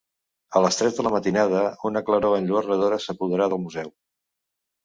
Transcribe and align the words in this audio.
A 0.59 0.61
les 0.65 0.77
tres 0.79 0.95
de 0.99 1.03
la 1.07 1.11
matinada 1.15 1.61
una 1.89 2.03
claror 2.09 2.39
enlluernadora 2.39 2.99
s'apodera 3.07 3.49
del 3.53 3.63
museu. 3.67 3.93